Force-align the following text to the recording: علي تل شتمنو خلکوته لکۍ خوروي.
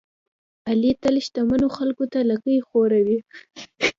علي 0.69 0.91
تل 1.01 1.15
شتمنو 1.25 1.67
خلکوته 1.77 2.19
لکۍ 2.29 2.57
خوروي. 2.67 3.19